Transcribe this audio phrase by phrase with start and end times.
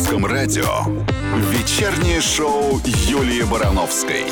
[0.00, 0.86] Русском радио
[1.52, 4.24] вечернее шоу Юлии Барановской.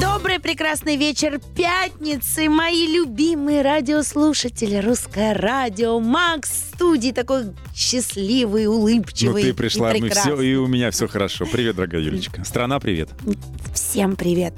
[0.00, 4.78] Добрый прекрасный вечер пятницы, мои любимые радиослушатели.
[4.78, 10.56] Русское радио, Макс в студии такой счастливый, Ну улыбчивый ты пришла, и мы все, и
[10.56, 11.46] у меня все хорошо.
[11.46, 12.44] Привет, дорогая Юлечка.
[12.44, 13.10] Страна, привет.
[13.72, 14.54] Всем привет.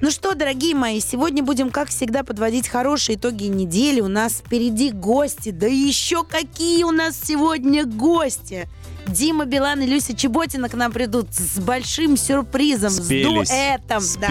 [0.00, 4.00] Ну что, дорогие мои, сегодня будем, как всегда, подводить хорошие итоги недели.
[4.00, 5.50] У нас впереди гости.
[5.50, 8.66] Да еще какие у нас сегодня гости!
[9.08, 13.48] Дима Билан и Люся Чеботина к нам придут с большим сюрпризом, Спелись.
[13.48, 14.02] с дуэтом.
[14.20, 14.28] да.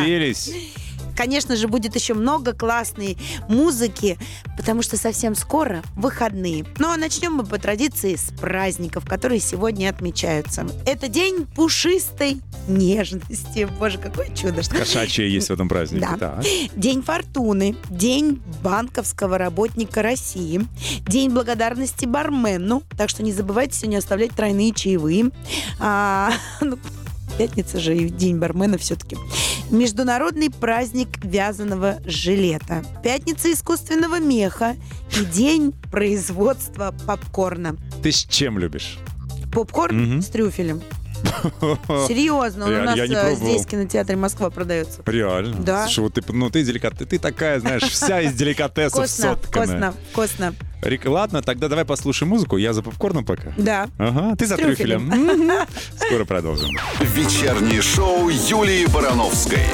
[1.19, 3.17] Конечно же, будет еще много классной
[3.49, 4.17] музыки,
[4.55, 6.65] потому что совсем скоро выходные.
[6.77, 10.65] Ну а начнем мы по традиции с праздников, которые сегодня отмечаются.
[10.85, 13.67] Это день пушистой нежности.
[13.77, 14.61] Боже, какое чудо.
[14.63, 16.07] Кошачье есть в этом празднике.
[16.17, 16.35] Да.
[16.37, 16.45] Так.
[16.77, 20.65] День фортуны, день банковского работника России,
[21.05, 25.31] день благодарности бармену, так что не забывайте сегодня оставлять тройные чаевые.
[25.81, 26.31] А,
[26.61, 26.79] ну,
[27.37, 29.17] пятница же и день бармена все-таки.
[29.71, 34.75] Международный праздник вязаного жилета, пятница искусственного меха
[35.19, 37.75] и день производства попкорна.
[38.01, 38.97] Ты с чем любишь?
[39.53, 40.21] Попкорн Мгм.
[40.21, 40.81] с трюфелем.
[42.07, 43.35] Серьезно, он Я- у нас я не э, пробовал.
[43.49, 45.01] здесь в кинотеатре Москва продается.
[45.05, 45.55] Реально.
[45.59, 45.83] Да.
[45.85, 49.91] Слушай, вот ты, ну ты деликат, ты такая, знаешь, вся из деликатесов Вкусно, сотканная.
[49.91, 50.55] вкусно, вкусно.
[50.81, 52.55] Рик, ладно, тогда давай послушаем музыку.
[52.57, 53.51] Я за попкорном пока.
[53.57, 53.89] Да.
[53.97, 55.11] Ага, ты за трюфелем.
[55.97, 56.69] Скоро продолжим.
[57.01, 59.65] Вечернее шоу Юлии Барановской.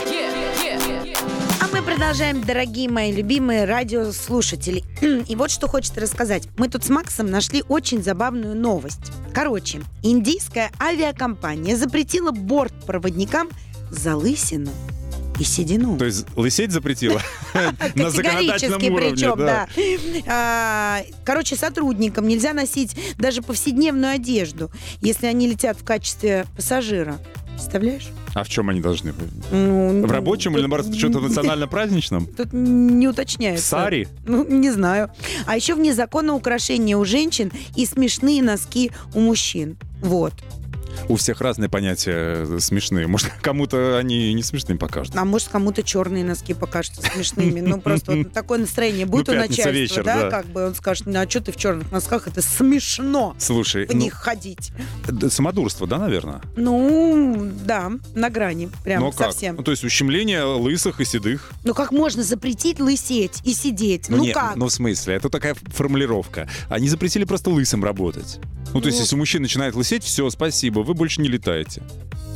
[1.75, 4.85] Мы продолжаем, дорогие мои любимые радиослушатели.
[5.27, 6.47] И вот что хочется рассказать.
[6.55, 9.11] Мы тут с Максом нашли очень забавную новость.
[9.33, 13.49] Короче, индийская авиакомпания запретила бортпроводникам
[13.91, 14.71] залысину
[15.37, 15.97] и седину.
[15.97, 17.21] То есть лысеть запретила?
[17.95, 19.67] На законодательном уровне, причем, да.
[19.75, 20.21] да.
[20.27, 27.19] А, Короче, сотрудникам нельзя носить даже повседневную одежду, если они летят в качестве пассажира.
[27.49, 28.07] Представляешь?
[28.35, 29.29] А в чем они должны быть?
[29.51, 32.27] Ну, В рабочем или, тут- наоборот, что-то национально-праздничном?
[32.37, 33.65] Тут не В уточняется.
[33.65, 34.09] саре?
[34.27, 35.09] Ну, не знаю.
[35.47, 39.77] А еще вне закона украшения у женщин и смешные носки у мужчин.
[40.01, 40.33] Вот.
[41.09, 43.07] У всех разные понятия э, смешные.
[43.07, 45.15] Может, кому-то они не смешными покажут.
[45.15, 47.61] А может, кому-то черные носки покажутся смешными.
[47.61, 51.05] Ну, просто вот такое настроение будет Ну, у начальства, вечер, да, как бы он скажет,
[51.05, 52.27] ну, а что ты в черных носках?
[52.27, 54.71] Это смешно Слушай, в ну, них ходить.
[55.29, 56.41] самодурство, да, наверное?
[56.55, 59.55] Ну, да, на грани, прям совсем.
[59.55, 61.51] Ну, то есть ущемление лысых и седых.
[61.63, 64.09] Ну, как можно запретить лысеть и сидеть?
[64.09, 64.55] Ну, не, как?
[64.55, 66.49] Ну, в смысле, это такая формулировка.
[66.69, 68.39] Они запретили просто лысым работать.
[68.75, 69.03] Ну, то есть, Ну.
[69.03, 71.81] если мужчина начинает лысеть, все, спасибо, вы больше не летаете.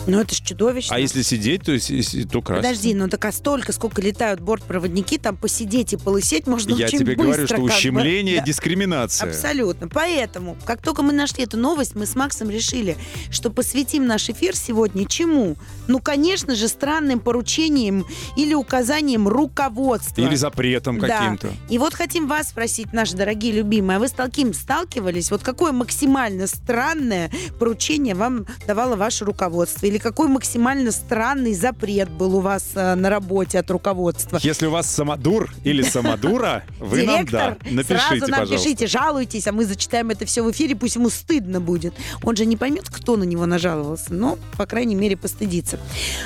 [0.08, 0.96] Ну, это ж чудовищно.
[0.96, 2.64] А если сидеть, то, есть, если- то красиво.
[2.64, 7.00] Подожди, ну так а столько, сколько летают бортпроводники, там посидеть и полысеть можно Я очень
[7.00, 7.70] тебе говорю, быстро, что как бы.
[7.70, 8.46] ущемление, Да.
[8.46, 9.30] дискриминация.
[9.30, 9.88] Абсолютно.
[9.88, 12.98] Поэтому, как только мы нашли эту новость, мы с Максом решили,
[13.30, 15.56] что посвятим наш эфир сегодня чему?
[15.88, 18.06] Ну, конечно же, странным поручением
[18.36, 20.22] или указанием руководства.
[20.22, 21.08] Или запретом Да.
[21.08, 21.50] каким-то.
[21.70, 25.30] И вот хотим вас спросить, наши дорогие любимые, а вы с таким сталкивались?
[25.30, 29.86] Вот какое максимально странное поручение вам давало ваше руководство?
[29.90, 34.40] Или какой максимально странный запрет был у вас э, на работе от руководства?
[34.44, 38.56] Если у вас самодур или самодура, вы нам, да, напишите, сразу нам пожалуйста.
[38.56, 41.96] пишите, жалуйтесь, а мы зачитаем это все в эфире, пусть ему стыдно будет.
[42.22, 45.80] Он же не поймет, кто на него нажаловался, но, по крайней мере, постыдится.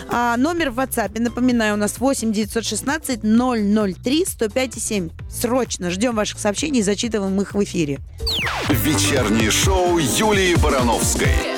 [0.09, 5.09] А, номер в WhatsApp, напоминаю, у нас 8 916 003 105 7.
[5.29, 8.01] Срочно ждем ваших сообщений и зачитываем их в эфире.
[8.67, 11.52] Вечернее шоу Юлии Барановской.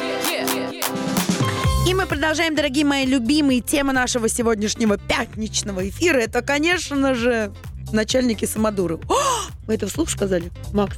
[1.88, 6.18] И мы продолжаем, дорогие мои любимые, тема нашего сегодняшнего пятничного эфира.
[6.18, 7.54] Это, конечно же,
[7.92, 8.96] начальники самодуры.
[9.10, 9.16] О,
[9.68, 10.98] вы это вслух сказали, Макс?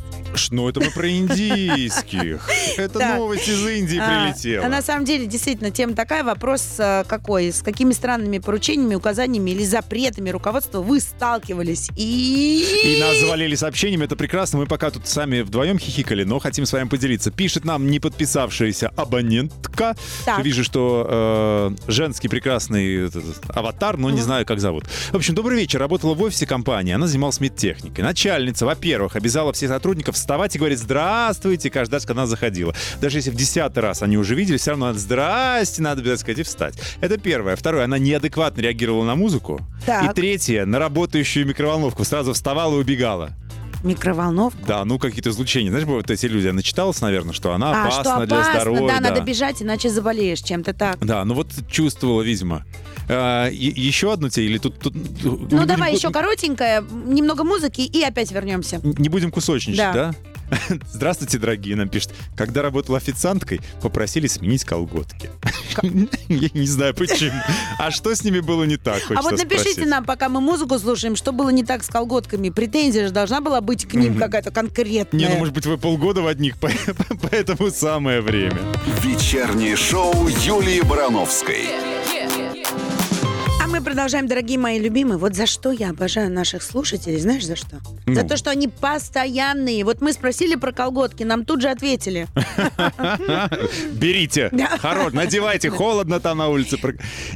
[0.51, 2.49] Ну, это мы про индийских.
[2.77, 3.17] Это Так.
[3.17, 4.65] новость из Индии А, прилетела.
[4.65, 6.23] А на самом деле, действительно, тема такая.
[6.23, 7.51] Вопрос э, какой?
[7.51, 11.89] С какими странными поручениями, указаниями или запретами руководства вы сталкивались?
[11.95, 12.65] И...
[12.83, 14.59] И нас завалили сообщениями, это прекрасно.
[14.59, 17.31] Мы пока тут сами вдвоем хихикали, но хотим с вами поделиться.
[17.31, 19.95] Пишет нам не подписавшаяся абонентка.
[20.25, 20.44] Так.
[20.44, 21.07] Вижу, что
[21.88, 24.85] э, женский прекрасный этот, аватар, но не знаю, как зовут.
[25.12, 25.79] В общем, добрый вечер.
[25.79, 28.03] Работала в офисе компании, она занималась медтехникой.
[28.03, 32.74] Начальница, во-первых, обязала всех сотрудников вставать и говорить «Здравствуйте» каждый раз, когда она заходила.
[33.01, 36.39] Даже если в десятый раз они уже видели, все равно надо «Здрасте», надо обязательно сказать
[36.39, 36.79] и встать.
[37.01, 37.56] Это первое.
[37.56, 39.62] Второе, она неадекватно реагировала на музыку.
[39.85, 40.12] Так.
[40.12, 43.31] И третье, на работающую микроволновку сразу вставала и убегала.
[43.88, 44.60] Микроволновка.
[44.68, 45.69] Да, ну какие-то излучения.
[45.69, 48.88] Знаешь, бывают эти люди, я начиталась, наверное, что она а, опасна что опасно, для здоровья.
[48.88, 51.00] да, надо бежать, иначе заболеешь чем-то так.
[51.06, 52.66] Да, ну вот чувствовала, видимо.
[53.10, 54.80] А, е- еще одну тебе или тут...
[54.80, 54.94] тут
[55.24, 58.81] Ну, давай еще коротенькое, немного музыки и опять вернемся.
[58.84, 59.94] Не будем кусочничать, Да.
[59.94, 60.16] да?
[60.91, 62.13] Здравствуйте, дорогие, нам пишет.
[62.35, 65.29] Когда работала официанткой, попросили сменить колготки.
[65.81, 67.39] Я не знаю почему.
[67.77, 71.15] А что с ними было не так, А вот напишите нам, пока мы музыку слушаем,
[71.15, 72.49] что было не так с колготками.
[72.49, 75.19] Претензия же должна была быть к ним какая-то конкретная.
[75.19, 76.55] Не, ну может быть вы полгода в одних,
[77.21, 78.59] поэтому самое время.
[79.03, 81.96] Вечернее шоу Юлии Барановской.
[83.67, 85.17] А мы продолжаем, дорогие мои любимые.
[85.17, 87.81] Вот за что я обожаю наших слушателей, знаешь за что?
[88.05, 88.13] Ну.
[88.15, 89.83] За то, что они постоянные.
[89.83, 92.27] Вот мы спросили про колготки, нам тут же ответили.
[93.91, 94.49] Берите.
[94.79, 95.69] Хорош, надевайте.
[95.69, 96.77] Холодно там на улице.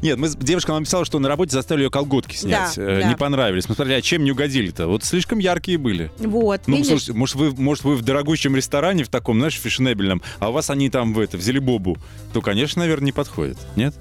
[0.01, 2.77] Нет, мы, девушка нам написала, что на работе заставили ее колготки снять.
[2.77, 3.09] Э.
[3.09, 3.67] Не понравились.
[3.67, 4.87] Мы смотрели, а чем не угодили-то?
[4.87, 6.11] Вот слишком яркие были.
[6.17, 10.49] Вот, Ну, слушайте, может вы, может, вы в дорогущем ресторане, в таком, знаешь, фешенебельном, а
[10.49, 11.97] у вас они там в это, взяли бобу,
[12.31, 13.57] то, конечно, наверное, не подходит.
[13.75, 13.93] Нет?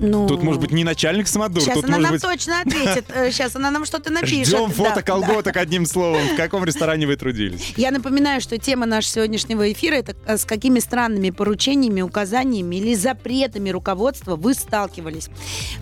[0.00, 3.04] Ну, Тут, может быть, не начальник самодур, Сейчас тут, она нам быть, точно ответит.
[3.30, 4.46] Сейчас она нам что-то напишет.
[4.46, 6.22] ждем фото Да, колготок одним словом.
[6.32, 7.74] В каком ресторане вы трудились?
[7.76, 12.94] Я напоминаю, что тема нашего сегодняшнего эфира это э, с какими странными поручениями, указаниями или
[12.94, 15.28] запретами руководства вы сталкивались.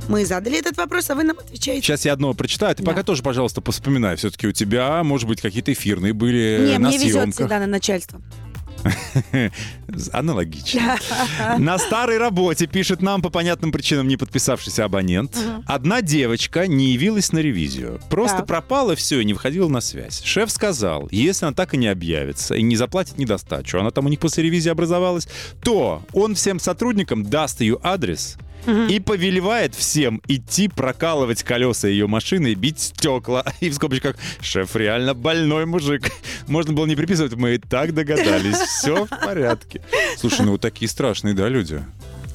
[0.08, 1.82] Мы задали этот вопрос, а вы нам отвечаете.
[1.82, 2.74] Сейчас я одно прочитаю.
[2.74, 2.90] Ты Да.
[2.90, 4.16] пока тоже, пожалуйста, вспоминай.
[4.16, 7.34] Все-таки у тебя, может быть, какие-то эфирные были Не, э, на мне везет съемках.
[7.34, 8.20] всегда на начальство.
[10.12, 10.96] Аналогично.
[11.58, 15.36] На старой работе, пишет нам по понятным причинам не подписавшийся абонент,
[15.66, 18.00] одна девочка не явилась на ревизию.
[18.10, 18.46] Просто Так.
[18.46, 20.22] пропала все и не выходила на связь.
[20.22, 24.08] Шеф сказал, если она так и не объявится и не заплатит недостачу, она там у
[24.08, 25.28] них после ревизии образовалась,
[25.62, 28.36] то он всем сотрудникам даст ее адрес
[28.90, 33.44] и повелевает всем идти прокалывать колеса ее машины и бить стекла.
[33.60, 36.10] И в скобочках «Шеф реально больной мужик».
[36.48, 38.58] Можно было не приписывать, мы и так догадались.
[38.68, 39.80] Все в порядке.
[40.16, 41.82] Слушай, ну вот такие страшные, да, люди?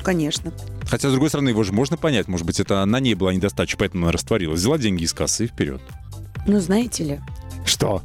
[0.03, 0.51] Конечно.
[0.85, 2.27] Хотя, с другой стороны, его же можно понять.
[2.27, 4.59] Может быть, это на ней была недостача, поэтому она растворилась.
[4.59, 5.81] Взяла деньги из кассы и вперед.
[6.45, 7.19] Ну, знаете ли,
[7.65, 8.01] Что?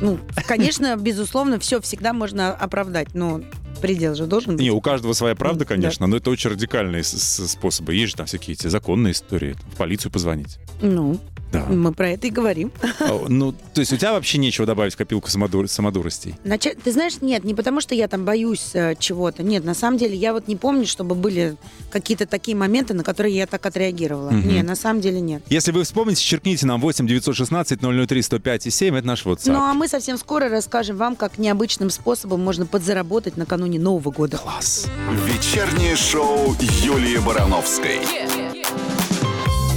[0.00, 3.42] ну, конечно, безусловно, все всегда можно оправдать, но
[3.80, 4.62] предел же должен быть.
[4.62, 5.64] Не, у каждого своя правда, Да.
[5.74, 7.94] конечно, но это очень радикальные способы.
[7.94, 9.56] Есть же там всякие эти законные истории.
[9.72, 10.58] В полицию позвонить.
[10.82, 11.18] Ну,
[11.52, 11.66] Да.
[11.68, 12.70] мы про это и говорим.
[13.00, 16.34] А, Ну, то есть у тебя вообще нечего добавить в копилку самодур- самодуростей?
[16.44, 19.42] Начать, ты знаешь, нет, не потому что я там боюсь э, чего-то.
[19.42, 21.56] Нет, на самом деле я вот не помню, чтобы были
[21.90, 24.30] какие-то такие моменты, на которые я так отреагировала.
[24.30, 24.48] Мгм.
[24.48, 25.42] Не, на самом деле нет.
[25.48, 28.96] Если вы вспомните, черкните нам 8 916 003 105 и 7.
[28.96, 29.52] Это наш WhatsApp.
[29.52, 34.38] Ну а мы совсем скоро расскажем вам, как необычным способом можно подзаработать накануне Нового года.
[34.38, 34.86] Класс.
[35.26, 38.00] Вечернее шоу Юлии Барановской.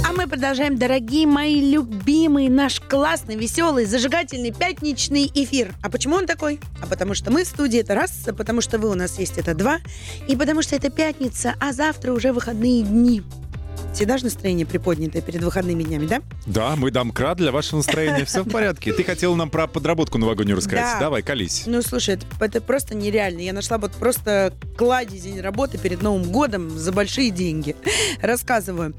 [0.06, 5.74] А мы продолжаем, дорогие мои любимые, наш классный, веселый, зажигательный пятничный эфир.
[5.82, 6.60] А почему он такой?
[6.82, 9.38] А потому что мы в студии, это раз, а потому что вы у нас есть,
[9.38, 9.78] это два,
[10.28, 13.22] и потому что это пятница, а завтра уже выходные дни.
[13.94, 16.20] Всегда же настроение приподнятое перед выходными днями, да?
[16.46, 18.24] Да, мы домкрат для вашего настроения.
[18.26, 18.92] Все в порядке.
[18.92, 20.94] Ты хотела нам про подработку новогоднюю рассказать.
[20.94, 21.00] Да.
[21.00, 21.62] Давай, колись.
[21.66, 23.40] Ну, слушай, это, это просто нереально.
[23.40, 27.76] Я нашла вот просто кладезь день работы перед Новым годом за большие деньги.
[28.20, 28.94] Рассказываю.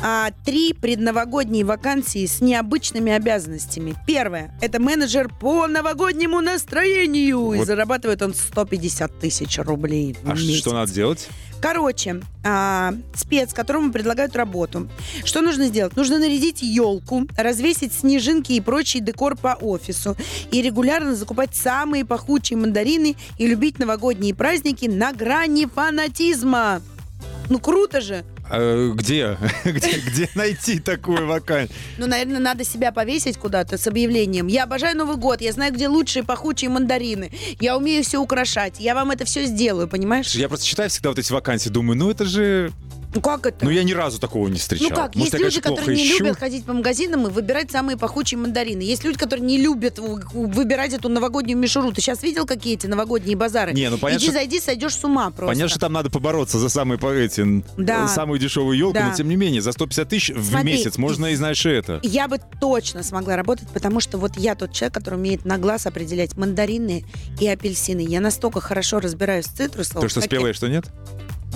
[0.00, 3.94] А, три предновогодние вакансии с необычными обязанностями.
[4.06, 4.56] Первое.
[4.60, 7.54] Это менеджер по новогоднему настроению.
[7.54, 10.58] И зарабатывает он 150 тысяч рублей в А месяц.
[10.60, 11.28] что надо делать?
[11.60, 14.88] Короче, а, спец, которому предлагают работу.
[15.24, 15.96] Что нужно сделать?
[15.96, 20.16] Нужно нарядить елку, развесить снежинки и прочий декор по офису
[20.50, 26.82] и регулярно закупать самые пахучие мандарины и любить новогодние праздники на грани фанатизма.
[27.48, 28.24] Ну круто же!
[28.50, 29.36] А, где?
[29.64, 29.98] где?
[29.98, 31.76] Где найти такую вакансию?
[31.98, 34.46] Ну, наверное, надо себя повесить куда-то с объявлением.
[34.46, 37.30] Я обожаю Новый год, я знаю, где лучшие пахучие мандарины.
[37.60, 40.34] Я умею все украшать, я вам это все сделаю, понимаешь?
[40.34, 42.72] Я просто читаю всегда вот эти вакансии, думаю, ну это же...
[43.16, 43.64] Ну как это?
[43.64, 44.90] Ну я ни разу такого не встречал.
[44.90, 46.24] Ну как, Может, есть я, люди, конечно, которые не ищу.
[46.24, 48.82] любят ходить по магазинам и выбирать самые пахучие мандарины.
[48.82, 51.92] Есть люди, которые не любят выбирать эту новогоднюю мишуру.
[51.92, 53.72] Ты сейчас видел, какие эти новогодние базары?
[53.72, 55.46] Не, ну понятно, Иди, что- зайди, сойдешь с ума просто.
[55.46, 58.06] Понятно, что там надо побороться за самые, эти, Да.
[58.08, 59.08] самую дешевую елку, Да.
[59.08, 62.00] но тем не менее, за 150 тысяч в месяц можно и знаешь и это.
[62.02, 65.86] Я бы точно смогла работать, потому что вот я тот человек, который умеет на глаз
[65.86, 67.04] определять мандарины
[67.40, 68.00] и апельсины.
[68.06, 70.02] Я настолько хорошо разбираюсь в цитрусовых.
[70.02, 70.84] То, что спелое, что нет?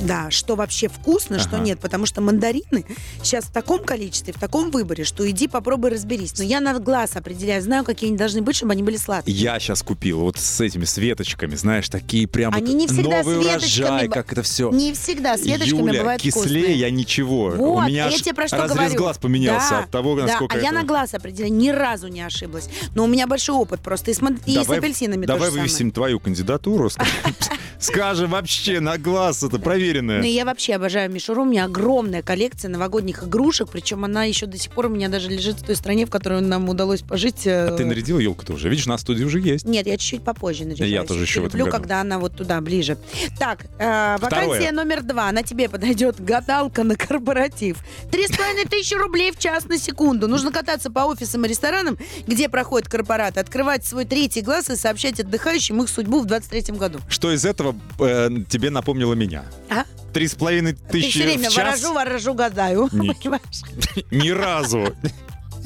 [0.00, 1.64] Да, что вообще вкусно, что Ага.
[1.64, 2.84] нет, потому что мандарины
[3.22, 6.36] сейчас в таком количестве, в таком выборе, что иди попробуй разберись.
[6.38, 9.36] Но я на глаз определяю, знаю, какие они должны быть, чтобы они были сладкие.
[9.36, 13.38] Я сейчас купил вот с этими светочками, знаешь, такие прям Они вот не всегда новый
[13.38, 14.70] урожай, как это все.
[14.70, 16.78] Не всегда с веточками Юля, бывает кислее вкусные.
[16.78, 17.50] я ничего.
[17.50, 18.96] Вот, У меня я тебе про что разрез говорю.
[18.98, 20.74] глаз поменялся Да, от того, да, насколько а я это...
[20.76, 22.68] на глаз определяю, ни разу не ошиблась.
[22.94, 25.76] Но у меня большой опыт просто и с, ман- и с Давай- апельсинами Давай вывесим
[25.76, 25.92] самое.
[25.92, 26.90] твою кандидатуру.
[27.80, 28.10] скажем.
[28.10, 30.20] Скажем вообще на глаз, это Ну, проверенное.
[30.22, 31.42] и я вообще обожаю мишуру.
[31.42, 35.28] У меня огромная коллекция новогодних игрушек, причем она еще до сих пор у меня даже
[35.30, 37.46] лежит в той стране, в которой нам удалось пожить.
[37.46, 38.68] э, А ты нарядила елку-то уже?
[38.68, 39.64] Видишь, на студии уже есть.
[39.64, 40.90] Нет, я чуть-чуть попозже наряжаюсь.
[40.92, 42.98] Я тоже еще люблю, когда она вот туда, ближе.
[43.38, 45.30] Так, э, вакансия номер два.
[45.32, 47.78] На тебе подойдет гадалка на корпоратив.
[48.10, 50.26] Три с половиной тысячи рублей в час на секунду.
[50.28, 51.96] Нужно кататься по офисам и ресторанам,
[52.26, 56.98] где проходят корпораты, открывать свой третий глаз и сообщать отдыхающим их судьбу в 23 году.
[57.08, 59.44] Что из этого э, тебе напомнило меня?
[59.68, 59.84] А?
[60.12, 61.82] Три с половиной Ты тысячи все время в час?
[61.82, 62.88] ворожу, ворожу, гадаю.
[64.10, 64.94] Ни разу.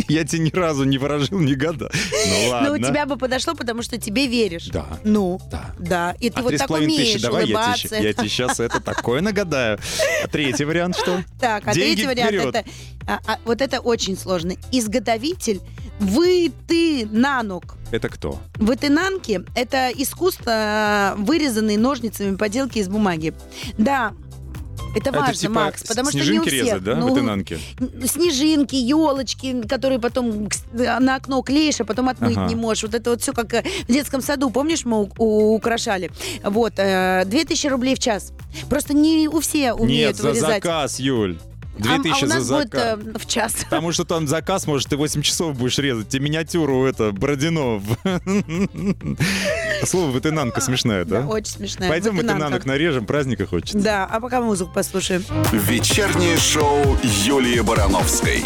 [0.08, 1.88] Я тебе ни разу не ворожил, ни года.
[1.92, 2.68] Ну ладно.
[2.68, 4.66] Ну, у тебя бы подошло, потому что тебе веришь.
[4.66, 4.87] Да.
[5.04, 5.70] Ну, Да.
[5.78, 6.16] да.
[6.20, 7.94] И ты а вот так умеешь тысячи, давай я тебе, улыбаться.
[7.96, 9.78] я тебе сейчас это такое нагадаю.
[10.25, 11.23] А третий вариант что?
[11.40, 12.54] Так, а Деньги третий вариант вперед.
[12.56, 12.64] это
[13.06, 14.54] а, а, вот это очень сложно.
[14.73, 15.61] Изготовитель
[16.00, 17.76] вытынанок.
[17.90, 18.38] Это кто?
[18.56, 23.34] Вытынанки– это искусство, вырезанные ножницами поделки из бумаги.
[23.78, 24.12] Да,
[24.96, 26.52] это Это важно, типа Макс, потому что не у всех.
[26.52, 27.58] резать, да, ну, вытынанки?
[28.06, 32.46] Снежинки, елочки, которые потом на окно клеишь, а потом отмыть Ага.
[32.48, 32.84] не можешь.
[32.84, 36.12] Вот это вот все как э, в детском саду, помнишь, мы украшали.
[36.44, 38.32] Вот, э, 2000 рублей в час.
[38.70, 40.48] Просто не у все умеют Нет, за вырезать.
[40.62, 41.38] заказ, Юль.
[41.78, 42.99] А- 2000 а, у нас за будет заказ.
[43.04, 43.54] э, в час.
[43.64, 46.09] Потому что там заказ, может, ты 8 часов будешь резать.
[46.09, 47.83] Тебе миниатюру это, Бородино.
[49.85, 51.26] Слово вытынанка смешное, да?
[51.26, 51.88] Очень смешная.
[51.88, 53.78] Пойдем вытынанок нарежем, праздника хочется.
[53.78, 55.25] Да, а пока музыку послушаем.
[55.52, 58.43] Вечернее шоу Юлии Барановской.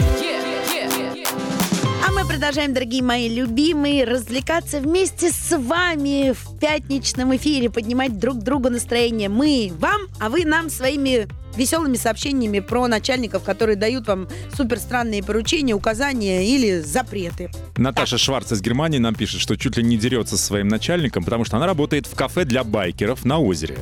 [2.07, 8.39] А мы продолжаем, дорогие мои любимые, развлекаться вместе с вами в пятничном эфире, поднимать друг
[8.39, 9.29] другу настроение.
[9.29, 15.23] Мы вам, а вы нам своими веселыми сообщениями про начальников, которые дают вам супер странные
[15.23, 17.51] поручения, указания или запреты.
[17.77, 21.45] Наташа Шварц из Германии нам пишет, что чуть ли не дерется со своим начальником, потому
[21.45, 23.79] что она работает в кафе для байкеров на озере.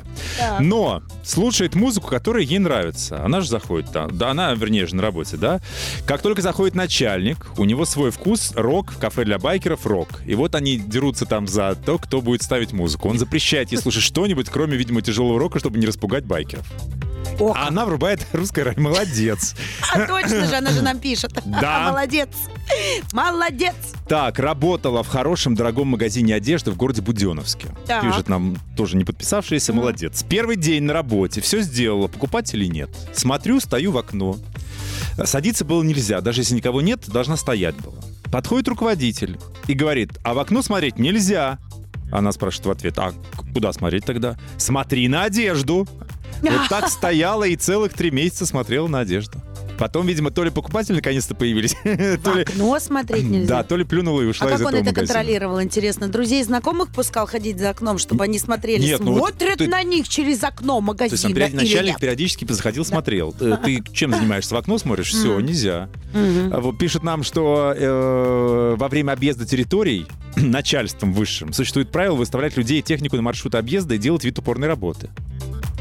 [0.59, 3.23] Но слушает музыку, которая ей нравится.
[3.25, 4.17] Она же заходит там.
[4.17, 5.61] Да, она, вернее, же на работе, да?
[6.07, 10.09] Как только заходит начальник, у него свой вкус, рок, в кафе для байкеров рок.
[10.27, 13.09] И вот они дерутся там за то, кто будет ставить музыку.
[13.09, 16.67] Он запрещает ей слушать что-нибудь, кроме, видимо, тяжелого рока, чтобы не распугать байкеров.
[17.39, 18.81] Ох, А она врубает русское радио.
[18.81, 19.57] Молодец.
[19.93, 21.33] а точно же, она же нам пишет.
[21.45, 21.91] Да.
[21.91, 22.29] Молодец.
[23.13, 23.75] Молодец.
[24.09, 27.69] Так, работала в хорошем дорогом магазине одежды в городе Буденовске.
[27.87, 28.03] Так.
[28.03, 30.25] Пишет нам тоже не подписавшийся, молодец.
[30.29, 32.91] Первый день на работе, все сделала, покупателей нет.
[33.13, 34.37] Смотрю, стою в окно.
[35.25, 37.99] Садиться было нельзя, даже если никого нет, должна стоять была.
[38.31, 41.59] Подходит руководитель и говорит, а в окно смотреть нельзя.
[42.13, 43.13] Она спрашивает в ответ, а
[43.53, 44.37] куда смотреть тогда?
[44.57, 45.89] Смотри на одежду.
[46.43, 49.39] Вот так стояла и целых три месяца смотрела на одежду.
[49.79, 51.77] Потом, видимо, то ли покупатели наконец-то появились,
[52.25, 52.45] то ли...
[52.45, 53.47] окно смотреть нельзя.
[53.59, 55.07] Да, то ли плюнула и ушла А из как он этого это магазина.
[55.07, 56.09] контролировал, интересно?
[56.09, 58.81] Друзей знакомых пускал ходить за окном, чтобы они смотрели?
[58.81, 61.93] Нет, ну вот Смотрят ты- на них через окно То есть магазина период- или начальник
[61.93, 62.01] нет?
[62.01, 63.35] периодически заходил, смотрел.
[63.39, 64.55] Э, Ты чем занимаешься?
[64.55, 65.09] В окно смотришь?
[65.11, 65.91] Все, нельзя.
[66.15, 72.57] А Вот пишет нам, что э, во время объезда территорий начальством высшим существует правило выставлять
[72.57, 75.11] людей и технику на маршрут объезда и делать вид упорной работы.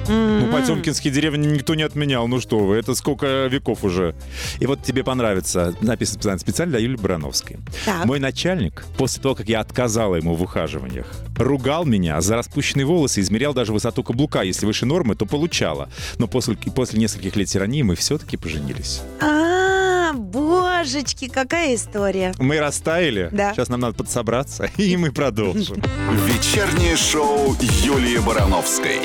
[0.08, 2.28] Ну, Потемкинские деревни никто не отменял.
[2.28, 4.16] Ну что вы, это сколько веков уже.
[4.60, 5.74] И вот тебе понравится.
[5.82, 7.58] Написано специально, для Юлии Барановской.
[7.86, 8.06] Так.
[8.06, 11.08] Мой начальник, после того, как я отказала ему в ухаживаниях,
[11.38, 14.42] ругал меня за распущенные волосы, измерял даже высоту каблука.
[14.42, 15.90] Если выше нормы, то получала.
[16.18, 19.02] Но после, после нескольких лет тирании мы все-таки поженились.
[19.22, 22.34] А, божечки, какая история.
[22.40, 23.30] Мы растаяли.
[23.32, 23.54] Да.
[23.54, 25.82] Сейчас нам надо подсобраться, и мы продолжим.
[26.26, 29.00] Вечернее шоу Юлии Барановской.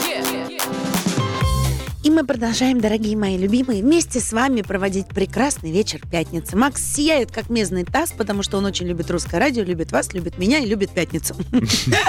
[2.03, 6.57] И мы продолжаем, дорогие мои любимые, вместе с вами проводить прекрасный вечер пятницы.
[6.57, 10.39] Макс сияет, как медный таз, потому что он очень любит русское радио, любит вас, любит
[10.39, 11.37] меня и любит пятницу.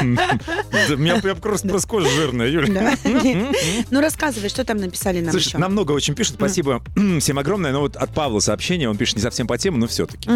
[0.01, 2.95] У меня прям просто кожа жирная, Юля.
[3.89, 5.57] Ну, рассказывай, что там написали нам еще.
[5.57, 6.81] нам много очень пишут, спасибо
[7.19, 10.29] всем огромное, но вот от Павла сообщение, он пишет не совсем по теме, но все-таки.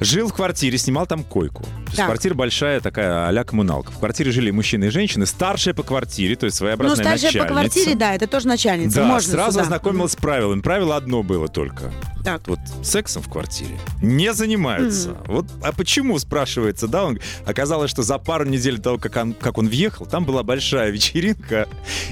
[0.00, 1.64] Жил в квартире, снимал там койку.
[1.94, 3.90] Квартира большая такая а-ля коммуналка.
[3.90, 7.38] В квартире жили мужчины и женщины, старшая по квартире, то есть Ну, своеобразная старшая по
[7.54, 7.72] начальница.
[7.74, 8.48] квартире, да, это тоже
[8.86, 9.00] начальница.
[9.00, 9.62] Да, Можно сразу сюда.
[9.62, 10.60] ознакомилась с правилами.
[10.60, 11.92] Правило одно было только.
[12.24, 12.42] Так.
[12.46, 15.16] Вот сексом в квартире не занимаются.
[15.26, 17.04] Вот, а почему, спрашивается, да?
[17.04, 20.42] Он, оказалось, что за пару недель до того, как он, как он въехал, там была
[20.42, 21.68] большая вечеринка,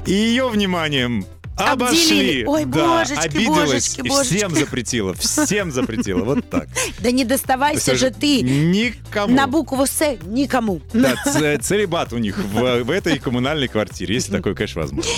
[0.07, 2.01] и ее вниманием обошли.
[2.01, 2.45] Обделили.
[2.47, 4.37] Ой, да, божечки, обиделась божечки, божечки.
[4.37, 6.69] всем запретила, всем запретила, вот так.
[7.01, 9.35] Да не доставайся же ты Никому.
[9.35, 10.81] на букву С никому.
[10.93, 11.15] Да,
[11.59, 15.11] целебат у них в, в этой коммунальной квартире, если такое, конечно, возможно.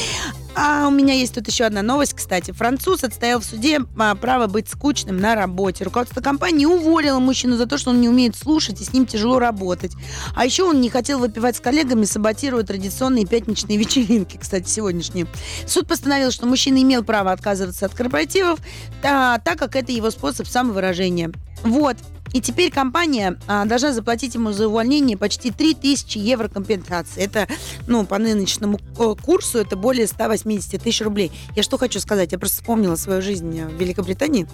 [0.54, 2.50] А у меня есть тут еще одна новость, кстати.
[2.50, 5.84] Француз отстоял в суде а, право быть скучным на работе.
[5.84, 9.38] Руководство компании уволило мужчину за то, что он не умеет слушать и с ним тяжело
[9.38, 9.92] работать.
[10.34, 15.26] А еще он не хотел выпивать с коллегами, саботируя традиционные пятничные вечеринки, кстати, сегодняшние.
[15.66, 18.58] Суд постановил, что мужчина имел право отказываться от корпоративов,
[19.00, 21.32] так как это его способ самовыражения.
[21.62, 21.96] Вот.
[22.32, 27.22] И теперь компания а, должна заплатить ему за увольнение почти 3000 евро компенсации.
[27.22, 27.46] Это,
[27.86, 31.30] ну, по нынешнему э, курсу, это более 180 тысяч рублей.
[31.54, 34.46] Я что хочу сказать, я просто вспомнила свою жизнь в Великобритании.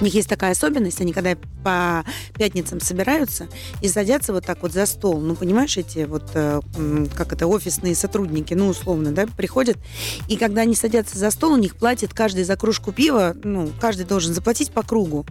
[0.00, 3.46] У них есть такая особенность, они когда по пятницам собираются
[3.80, 6.60] и садятся вот так вот за стол, ну, понимаешь, эти вот, э,
[7.14, 9.76] как это, офисные сотрудники, ну, условно, да, приходят,
[10.28, 14.06] и когда они садятся за стол, у них платят каждый за кружку пива, ну, каждый
[14.06, 15.26] должен заплатить по кругу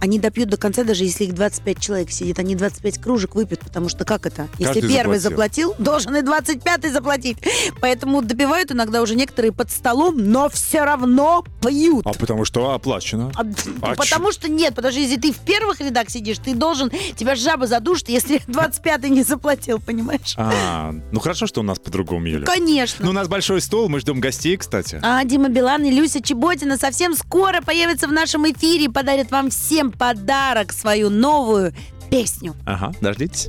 [0.00, 3.88] они допьют до конца, даже если их 25 человек сидит, они 25 кружек выпьют, потому
[3.88, 4.48] что как это?
[4.58, 5.70] Если Каждый первый заплатил.
[5.70, 7.38] заплатил, должен и 25 заплатить.
[7.80, 12.06] Поэтому допивают иногда уже некоторые под столом, но все равно пьют.
[12.06, 13.30] А потому что оплачено.
[13.36, 13.44] А,
[13.82, 17.34] а потому что нет, потому что если ты в первых рядах сидишь, ты должен, тебя
[17.34, 20.34] жаба задушит, если 25-й не заплатил, понимаешь?
[20.36, 22.46] А, ну хорошо, что у нас по-другому, Юля.
[22.46, 23.04] Конечно.
[23.04, 25.00] Ну, у нас большой стол, мы ждем гостей, кстати.
[25.02, 29.50] А Дима Билан и Люся Чеботина совсем скоро появятся в нашем эфире и подарят вам
[29.50, 31.74] всем подарок, свою новую
[32.10, 32.54] песню.
[32.66, 33.48] Ага, дождитесь.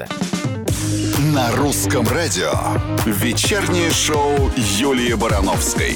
[1.34, 2.52] На русском радио
[3.06, 5.96] вечернее шоу Юлии Барановской.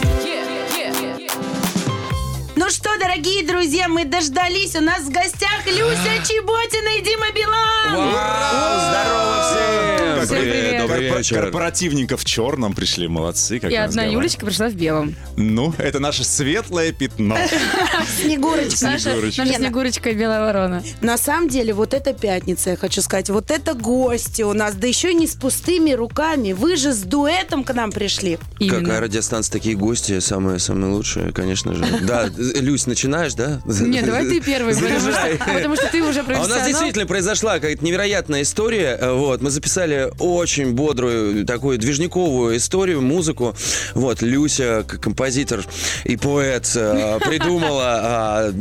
[2.56, 4.76] Ну что, дорогие друзья, мы дождались.
[4.76, 8.10] У нас в гостях Люся Чеботина и Дима Билан.
[8.10, 8.90] Ура!
[8.90, 10.26] Здорово всем!
[10.26, 10.82] Всем привет.
[10.82, 11.42] Добрый вечер.
[11.42, 13.60] Корпоративненько в черном пришли, молодцы.
[13.60, 15.16] Как и одна Юлечка пришла в белом.
[15.36, 17.38] Ну, это наше светлое пятно.
[18.22, 18.86] Снегурочка.
[18.86, 20.84] Наша Снегурочка и белая ворона.
[21.02, 23.30] На самом деле, вот это пятница, я хочу сказать.
[23.30, 26.54] Вот это гости у нас, да еще не с пустыми руками.
[26.54, 28.40] Вы же с дуэтом к нам пришли.
[28.60, 31.86] Какая радиостанция, такие гости, самые, самые лучшие, конечно же.
[32.06, 33.60] Да, Люсь, начинаешь, да?
[33.66, 36.44] Нет, давай ты первый, потому что, ты уже профессионал.
[36.44, 38.98] А у нас действительно произошла какая-то невероятная история.
[39.02, 43.54] Вот, мы записали очень бодрую, такую движниковую историю, музыку.
[43.94, 45.66] Вот, Люся, композитор
[46.06, 48.54] и поэт, э, придумала а,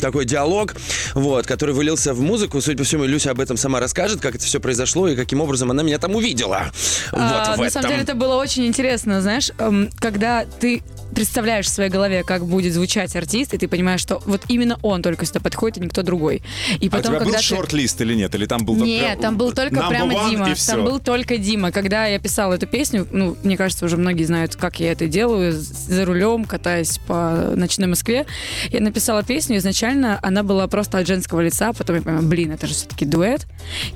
[0.00, 0.74] такой диалог,
[1.14, 2.60] вот, который вылился в музыку.
[2.60, 5.70] Судя по всему, Люся об этом сама расскажет, как это все произошло и каким образом
[5.72, 6.70] она меня там увидела.
[7.12, 10.82] А, вот, на самом деле это было очень интересно, знаешь, эм, когда ты
[11.14, 15.02] представляешь в своей голове, как будет звучать артист, и ты понимаешь, что вот именно он
[15.02, 16.42] только сюда подходит, и никто другой.
[16.80, 17.42] И потом, а у тебя когда был ты...
[17.42, 18.34] шорт-лист или нет?
[18.34, 19.20] Или там был Нет, прям...
[19.20, 20.54] там был только прямо Дима.
[20.66, 21.72] Там был только Дима.
[21.72, 25.52] Когда я писала эту песню, ну, мне кажется, уже многие знают, как я это делаю,
[25.52, 28.26] за рулем, катаясь по ночной Москве.
[28.70, 32.52] Я написала песню, изначально она была просто от женского лица, а потом я поняла, блин,
[32.52, 33.46] это же все-таки дуэт,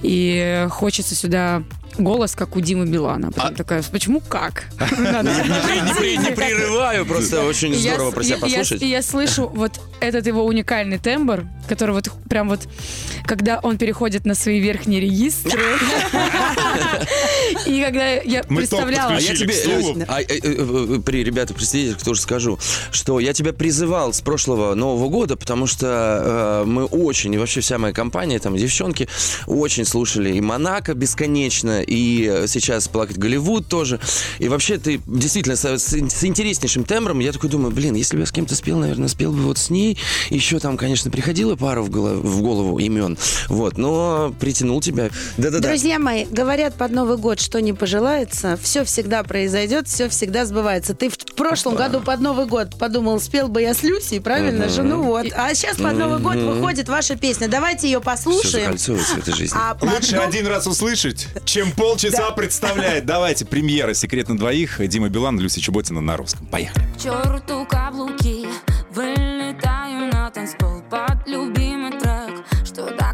[0.02, 1.62] и хочется сюда
[1.98, 3.32] голос, как у Димы Билана.
[3.32, 3.54] Потом а...
[3.54, 4.64] такая, почему как?
[4.80, 8.82] Не прерываю, просто очень здорово про себя послушать.
[8.82, 12.68] И я слышу вот этот его уникальный тембр, который вот прям вот,
[13.24, 15.58] когда он переходит на свои верхние регистры.
[17.66, 19.16] И когда я представляла...
[19.16, 19.54] А я тебе,
[20.08, 22.58] а, э, э, э, при ребята, представителях тоже скажу,
[22.90, 27.78] что я тебя призывал с прошлого Нового года, потому что мы очень, и вообще вся
[27.78, 29.08] моя компания, там девчонки,
[29.46, 34.00] очень слушали и Монако бесконечно, и сейчас плакать Голливуд тоже.
[34.38, 37.20] И вообще ты действительно с, с, интереснейшим тембром.
[37.20, 39.70] Я такой думаю, блин, если бы я с кем-то спел, наверное, спел бы вот с
[39.70, 39.98] ней.
[40.30, 43.18] Еще там, конечно, приходила пара в голову, в голову имен.
[43.48, 45.10] Вот, но притянул тебя.
[45.36, 45.68] Да-да-да.
[45.68, 50.94] Друзья мои, говорят под Новый год, что не пожелается, все всегда произойдет, все всегда сбывается.
[50.94, 51.84] Ты в прошлом Опа.
[51.84, 54.82] году под Новый год подумал, спел бы я с Люсей, правильно же?
[54.82, 55.26] Ну вот.
[55.34, 57.48] А сейчас под Новый год выходит ваша песня.
[57.48, 58.76] Давайте ее послушаем.
[58.76, 59.56] Все в этой жизни.
[59.58, 63.06] А Лучше один раз услышать, чем полчаса представляет.
[63.06, 64.80] Давайте, премьера «Секрет на двоих».
[64.88, 66.46] Дима Билан, Люся Чеботина на русском.
[66.46, 66.84] Поехали.
[67.02, 68.46] Черту каблуки,
[68.90, 71.92] вылетаю на танцпол под любимый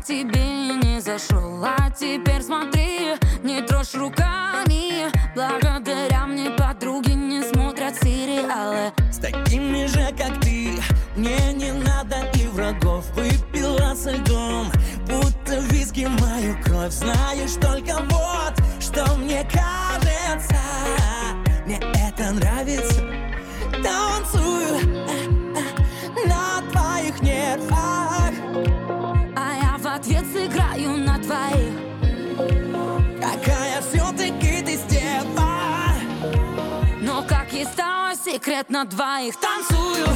[0.01, 1.65] так тебе не зашел.
[1.65, 8.93] А теперь смотри, не трожь руками, благодаря мне подруги не смотрят сериалы.
[9.11, 10.73] С такими же, как ты,
[11.17, 13.05] мне не надо и врагов.
[13.15, 14.71] Выпила со льдом
[15.07, 16.93] будто виски мою кровь.
[16.93, 20.57] Знаешь только вот, что мне кажется.
[21.67, 23.03] Мне это нравится.
[23.83, 25.17] Танцую э,
[25.57, 28.80] э, на твоих нервах
[30.11, 31.73] ответ сыграю на твоих.
[33.21, 35.95] Какая все-таки ты стерва.
[37.01, 39.35] Но как и стало секрет на двоих.
[39.37, 40.07] Танцую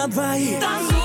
[0.00, 0.99] секрет на двоих Танцую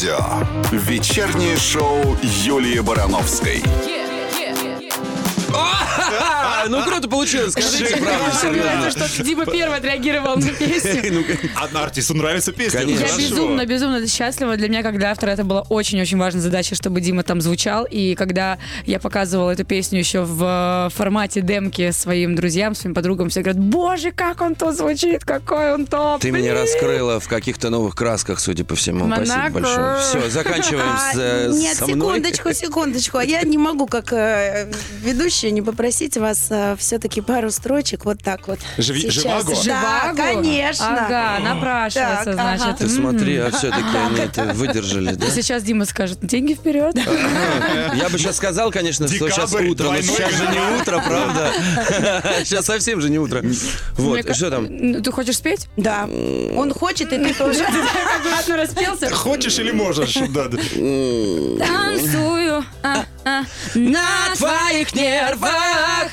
[0.00, 0.46] радио.
[0.72, 3.62] Вечернее шоу Юлии Барановской.
[6.64, 8.90] А, ну круто получилось, скажите правду, серьезно.
[9.08, 11.24] что Дима первый отреагировал на песню.
[11.56, 12.80] Одна артисту нравится песня.
[12.80, 13.04] Конечно.
[13.04, 14.56] Я безумно, безумно счастлива.
[14.56, 17.84] Для меня, как для автора, это была очень-очень важная задача, чтобы Дима там звучал.
[17.84, 23.30] И когда я показывала эту песню еще в э, формате демки своим друзьям, своим подругам,
[23.30, 26.20] все говорят, боже, как он то звучит, какой он топ.
[26.20, 26.62] Ты меня блин».
[26.62, 29.06] раскрыла в каких-то новых красках, судя по всему.
[29.12, 30.00] Спасибо большое.
[30.00, 33.18] Все, заканчиваем А, с, э, Нет, секундочку, секундочку.
[33.18, 34.70] А Я не могу, как э,
[35.02, 38.58] ведущая, не попросить вас все-таки пару строчек вот так вот.
[38.78, 39.14] Живи- Сейчас.
[39.22, 39.54] живаго?
[39.54, 40.16] Да, Живаго?
[40.16, 41.06] конечно.
[41.06, 42.56] Ага, напрашивается, Так, ага.
[42.58, 42.78] значит.
[42.78, 42.90] Ты М.
[42.90, 45.26] смотри, а все-таки они это выдержали, да?
[45.30, 46.94] Сейчас Дима скажет, деньги вперед.
[46.96, 51.02] Я бы сейчас сказал, конечно, что сейчас Декабрь, утро, но двойной сейчас же не утро,
[51.06, 51.52] правда?
[52.44, 53.42] Сейчас совсем же не утро.
[53.96, 54.66] Вот, ка- что там?
[54.68, 55.68] Ну, Ты хочешь спеть?
[55.76, 56.08] Да.
[56.56, 57.64] Он хочет, и ты тоже.
[58.20, 59.10] Аккуратно распелся.
[59.14, 60.14] Хочешь или можешь?
[60.30, 60.58] Да, да.
[61.58, 63.42] Танцую а, а,
[63.74, 66.10] на твоих нервах.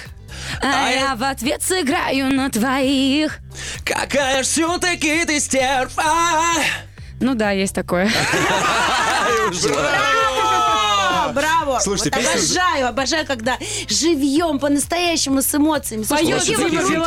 [0.62, 3.40] А я в ответ сыграю на твоих.
[3.84, 6.54] Какая ж все-таки ты стерва!
[7.20, 8.06] Ну да, есть такое.
[9.64, 10.37] Браво,
[11.34, 11.80] браво.
[11.80, 16.04] Слушайте, Вот песня- обожаю, обожаю, когда живьем, по-настоящему, с эмоциями.
[16.04, 17.04] Вы Дима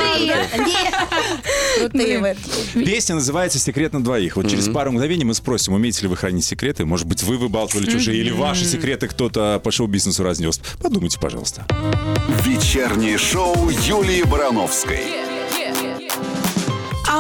[1.79, 2.37] крутые.
[2.75, 4.37] Песня называется «Секрет на двоих».
[4.37, 6.85] Вот через пару мгновений мы спросим, умеете ли вы хранить секреты.
[6.85, 10.61] Может быть, вы выбалтывали чужие, или ваши секреты кто-то по шоу-бизнесу разнес.
[10.83, 11.67] Подумайте, пожалуйста.
[12.45, 15.30] Вечернее шоу Юлии Барановской.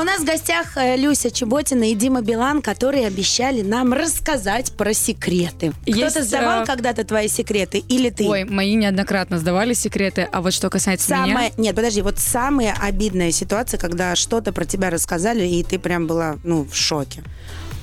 [0.00, 4.72] А у нас в гостях э, Люся Чеботина и Дима Билан, которые обещали нам рассказать
[4.72, 5.74] про секреты.
[5.82, 8.26] Кто-то сдавал э, когда-то твои секреты или ты?
[8.26, 11.26] Ой, мои неоднократно сдавали секреты, а вот что касается меня...
[11.26, 16.06] Самая, нет, подожди, вот самая обидная ситуация, когда что-то про тебя рассказали, и ты прям
[16.06, 17.22] была, ну, в шоке.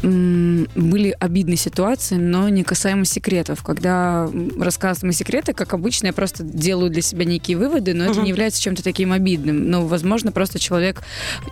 [0.03, 3.63] Были обидные ситуации, но не касаемо секретов.
[3.63, 8.13] Когда м, рассказываем секреты, как обычно, я просто делаю для себя некие выводы, но это
[8.21, 9.69] не является чем-то таким обидным.
[9.69, 11.01] Но, возможно, просто человек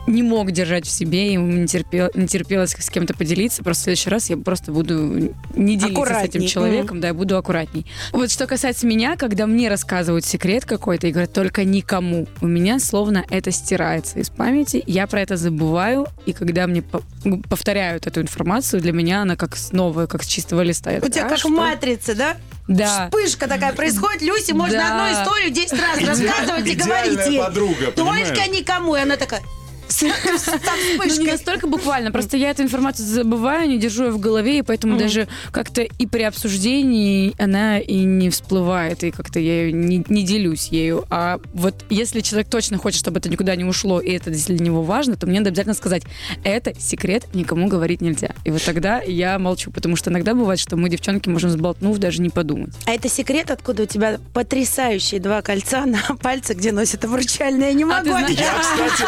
[0.07, 3.63] не мог держать в себе, ему не, терпел, не терпелось с кем-то поделиться.
[3.63, 6.47] Просто в следующий раз я просто буду не делиться с этим Аккуратней.
[6.47, 7.85] человеком, да, я буду аккуратней.
[8.11, 12.79] Вот что касается меня, когда мне рассказывают секрет какой-то и говорят только никому, у меня
[12.79, 17.01] словно это стирается из памяти, я про это забываю, и когда мне по-
[17.49, 18.34] повторяют эту информацию,
[18.79, 20.91] для меня она как новая, как с чистого листа.
[20.91, 22.37] Я У тебя как «А в что?» «Матрице», да?
[22.67, 23.09] Да.
[23.11, 25.07] Вспышка такая происходит, Люси, можно Да.
[25.07, 27.39] одну историю 10 раз рассказывать и говорить ей.
[27.39, 28.47] подруга, Только понимаешь?
[28.49, 28.95] никому.
[28.95, 29.41] И она такая...
[30.97, 34.61] Ну, не настолько буквально, просто я эту информацию забываю, не держу ее в голове, и
[34.61, 40.23] поэтому даже как-то и при обсуждении она и не всплывает, и как-то я не, не
[40.23, 41.05] делюсь ею.
[41.09, 44.81] А вот если человек точно хочет, чтобы это никуда не ушло, и это для него
[44.83, 46.03] важно, то мне надо обязательно сказать,
[46.43, 48.31] это секрет, никому говорить нельзя.
[48.43, 52.21] И вот тогда я молчу, потому что иногда бывает, что мы, девчонки, можем сболтнув, даже
[52.21, 52.73] не подумать.
[52.85, 57.67] А это секрет, откуда у тебя потрясающие два кольца на пальце, где носят обручальное.
[57.69, 58.25] Я не А ты могу.
[58.25, 59.03] знаешь- Я, кстати,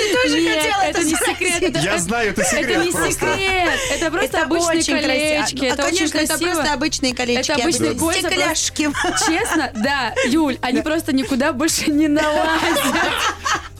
[0.00, 3.12] Ты тоже Нет, хотела это не секрет, это, я знаю, это секрет это не просто.
[3.12, 5.02] секрет, это просто Это обычные очень красиво.
[5.02, 6.50] колечки, А, это очень конечно, это красиво.
[6.52, 7.50] просто обычные колечки.
[7.52, 8.90] Это обычные обычные кольца, стекляшки.
[9.26, 12.80] Честно, да, Юль, они просто никуда больше не налазят.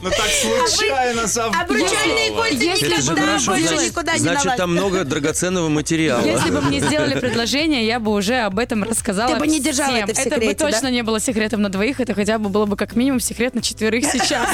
[0.01, 1.63] Ну так случайно совпало.
[1.63, 6.25] Обручальные кольца Это никогда больше никуда не значит, там много драгоценного материала.
[6.25, 9.95] Если бы мне сделали предложение, я бы уже об этом рассказала Ты бы не держала
[9.95, 10.69] это в бы секрете, да?
[10.71, 13.61] точно не было секретом на двоих, это хотя бы было бы как минимум секрет на
[13.61, 14.49] четверых сейчас.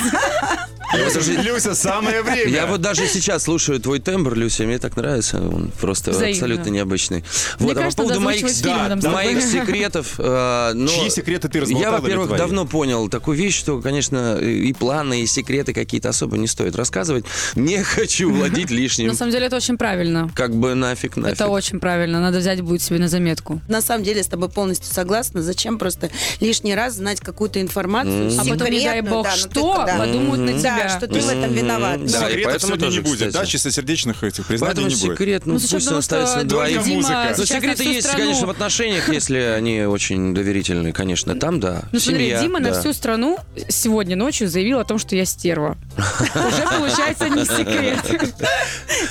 [1.43, 2.49] Люся, самое время.
[2.49, 5.37] Я вот даже сейчас слушаю твой тембр, Люся, мне так нравится.
[5.37, 6.31] Он просто Взаимно.
[6.31, 7.23] абсолютно необычный.
[7.59, 9.11] Мне Вот, а по кажется, поводу моих, тобой.
[9.11, 10.15] моих секретов...
[10.17, 15.21] э, ну, Чьи секреты ты Я, во-первых, давно понял такую вещь, что, конечно, и планы,
[15.21, 17.25] и секреты какие-то особо не стоит рассказывать.
[17.55, 19.07] Не хочу владеть лишним.
[19.09, 20.29] На самом деле это очень правильно.
[20.35, 21.33] Как бы нафиг, нафиг.
[21.35, 22.19] Это очень правильно.
[22.19, 23.61] Надо взять будет себе на заметку.
[23.67, 25.41] На самом деле с тобой полностью согласна.
[25.43, 29.73] Зачем просто лишний раз знать какую-то информацию А потом, не дай секретную, бог, ну что
[29.73, 29.97] куда?
[29.97, 30.89] подумают на Да, себя.
[30.97, 32.01] что ты в этом виноват.
[32.05, 33.45] Да, Секретов поэтому сегодня не будет, да?
[33.45, 35.11] Чистосердечных этих признаний Поэтому не будет.
[35.17, 36.81] секрет, ну, Ну, пусть он остается двоих.
[36.85, 41.35] Ну, секреты есть, конечно, в отношениях, если они очень доверительные, конечно.
[41.35, 41.83] Там, да.
[41.91, 43.37] Ну смотри, Дима на всю страну
[43.69, 45.77] сегодня ночью заявил о том, что я стерва.
[45.97, 48.31] Уже получается не секрет.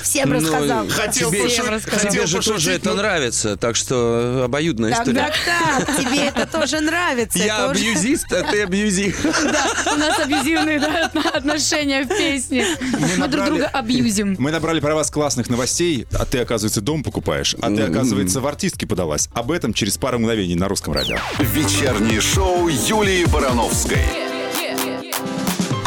[0.01, 0.87] Всем Ну, рассказал.
[0.89, 2.11] Хотел тебе, Всем рассказал.
[2.11, 2.95] тебе же тоже это ну.
[2.97, 5.17] нравится, так что обоюдная Так, история.
[5.45, 7.37] так, так, тебе это тоже нравится.
[7.39, 9.15] Я абьюзист, а ты абьюзи.
[9.23, 12.65] Да, у нас абьюзивные да, отношения в песне.
[12.81, 14.35] Мы друг набрали- друга абьюзим.
[14.39, 18.47] Мы набрали про вас классных новостей, а ты, оказывается, дом покупаешь, а ты, оказывается, в
[18.47, 19.29] артистке подалась.
[19.33, 21.17] Об этом через пару мгновений на русском радио.
[21.39, 24.26] Вечернее шоу Юлии Барановской.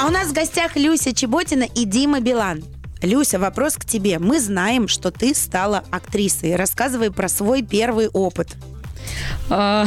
[0.01, 2.65] А у нас в гостях Люся Чеботина и Дима Билан.
[3.03, 4.19] Люся, вопрос к тебе.
[4.19, 6.57] Мы знаем, что ты стала актрисой.
[6.57, 8.49] Рассказывай про свой первый опыт.
[9.51, 9.85] А,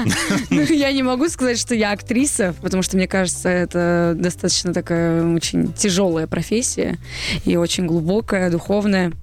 [0.50, 5.26] Ну, я не могу сказать, что я актриса, потому что, мне кажется, это достаточно такая
[5.34, 6.98] очень тяжелая профессия
[7.44, 9.14] и очень глубокая, духовная.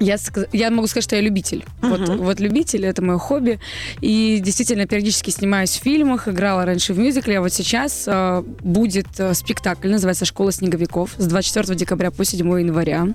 [0.00, 0.16] Я,
[0.52, 1.64] я могу сказать, что я любитель.
[1.82, 3.60] Вот, вот любитель, это мое хобби.
[4.00, 9.08] И действительно, периодически снимаюсь в фильмах, играла раньше в мюзикле, а вот сейчас э, будет
[9.18, 13.08] э, спектакль, называется «Школа снеговиков» с 24 декабря по 7 января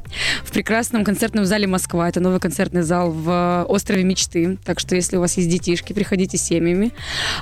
[0.44, 2.08] в прекрасном концертном зале «Москва».
[2.08, 4.60] Это новый концертный зал в э, острове Мечты.
[4.64, 6.92] Так что, если у вас есть детишки, приходите с семьями.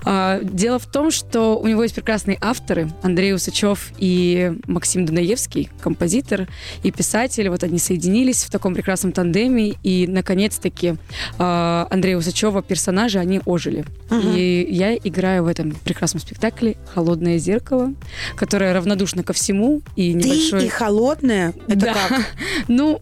[0.06, 2.90] А, Дело в том, что у него есть прекрасные авторы.
[3.02, 6.48] Андрей Усачев и Максим Дунаевский, композитор
[6.84, 7.50] и писатель.
[7.50, 9.33] Вот они соединились в таком прекрасном тандеме.
[9.38, 10.96] И, наконец-таки,
[11.38, 13.86] а, Андрея Усачева персонажи, они ожили.
[14.12, 17.94] И я играю в этом прекрасном спектакле «Холодное зеркало»,
[18.36, 19.82] которое равнодушно ко всему.
[19.96, 20.62] И небольшой...
[20.62, 21.54] Ты и холодная?
[21.68, 21.94] Это Да.
[21.94, 22.22] как?
[22.68, 23.02] Ну,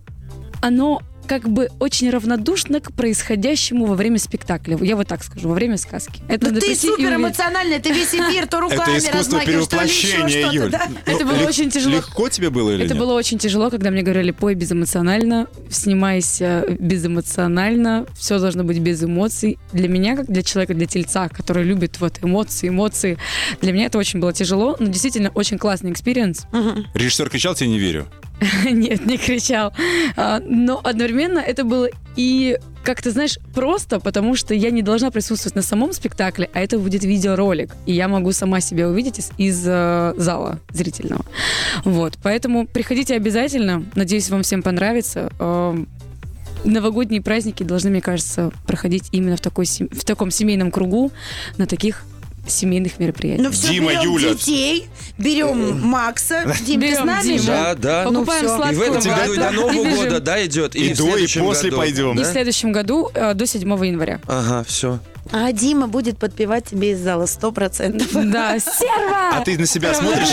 [0.61, 4.77] оно как бы очень равнодушно к происходящему во время спектакля.
[4.81, 6.21] Я вот так скажу, во время сказки.
[6.27, 9.83] Это Да ты супер эмоциональная, ты весь эфир то руками Это искусство размахиваешь, то ли
[9.87, 10.71] еще перевоплощения, что-то, Юль.
[10.71, 10.87] да?
[11.05, 11.95] Это было очень тяжело.
[11.95, 13.01] Легко тебе было или Это нет?
[13.01, 19.57] было очень тяжело, когда мне говорили, пой безэмоционально, снимайся безэмоционально, все должно быть без эмоций.
[19.71, 23.17] Для меня, как для человека, для тельца, который любит вот эмоции, эмоции,
[23.61, 26.45] для меня это очень было тяжело, но действительно очень классный experience.
[26.93, 28.07] Режиссер кричал, тебе не верю.
[28.65, 29.73] Нет, не кричал.
[30.15, 35.11] А, Но одновременно это было и как ты знаешь, просто потому что я не должна
[35.11, 37.75] присутствовать на самом спектакле, а это будет видеоролик.
[37.85, 41.23] И я могу сама себя увидеть из, из, э, зала зрительного.
[41.85, 42.17] Вот.
[42.23, 43.85] Поэтому приходите обязательно.
[43.93, 45.31] Надеюсь, вам всем понравится.
[45.39, 45.87] Эм,
[46.63, 51.11] Новогодние праздники должны, мне кажется, проходить именно в, такой, в таком семейном кругу,
[51.57, 52.03] на таких
[52.47, 53.47] семейных мероприятиях.
[53.47, 54.29] Ну все, Дима, берем Юля.
[54.33, 56.43] детей, берем Макса.
[56.65, 57.39] Дим, ты с Берем нами Диму.
[57.39, 57.45] же?
[57.47, 58.03] Да, да.
[58.05, 58.71] Ну, Покупаем всё.
[58.71, 60.75] И в этом тебя- году и до Нового и года, да, идет?
[60.75, 61.81] И в до, и после году?
[61.81, 62.11] пойдем.
[62.13, 62.31] И в Да?
[62.31, 64.19] следующем году э, до 7 января.
[64.27, 64.99] Ага, все.
[65.31, 68.07] А Дима будет подпевать тебе из зала сто процентов.
[68.11, 69.37] Да, серва!
[69.37, 70.27] А ты на себя смотришь?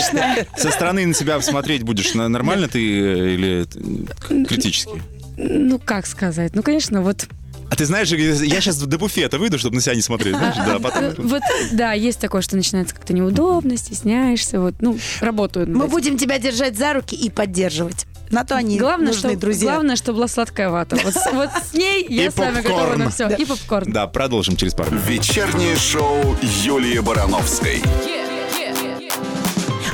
[0.57, 2.13] Со стороны на себя смотреть будешь?
[2.15, 5.01] Нормально ты э, или э, критически?
[5.37, 6.53] Ну, как сказать?
[6.55, 7.27] Ну, конечно, вот...
[7.71, 10.35] А ты знаешь, я сейчас до буфета выйду, чтобы на себя не смотреть.
[10.35, 11.13] знаешь, да, э, потом...
[11.27, 15.91] Вот, да, есть такое, что начинается как-то неудобно, стесняешься, вот, ну, работаю Мы этим.
[15.91, 18.05] будем тебя держать за руки и поддерживать.
[18.31, 19.71] На то они Главное, нужны, что, друзья.
[19.73, 20.97] главное, чтобы была сладкая вата.
[21.03, 22.99] Вот, с- вот с ней я И с вами готова попкорн.
[22.99, 23.27] на все.
[23.35, 23.91] И попкорн.
[23.91, 25.05] Да, продолжим через пару минут.
[25.07, 27.81] Вечернее шоу Юлии Барановской.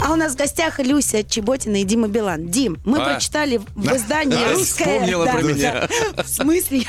[0.07, 2.47] А у нас в гостях Люся Чеботина и Дима Билан.
[2.49, 3.05] Дим, мы А.
[3.13, 4.85] прочитали в издании А, «Русское».
[4.99, 5.89] вспомнила про меня.
[6.23, 6.83] В смысле?